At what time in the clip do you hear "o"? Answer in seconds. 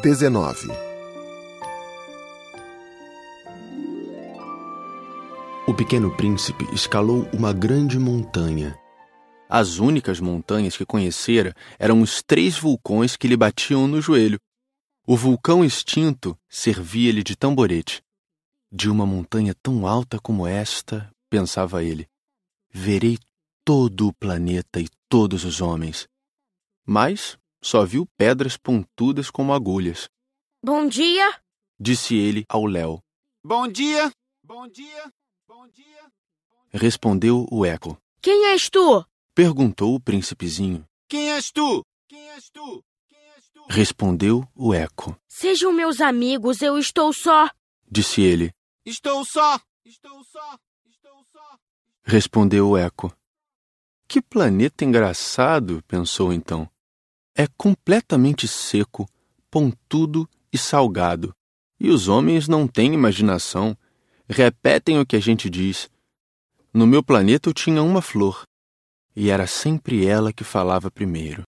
5.66-5.74, 15.06-15.14, 24.08-24.14, 37.50-37.64, 39.94-40.00, 44.54-44.74, 52.70-52.76, 64.98-65.06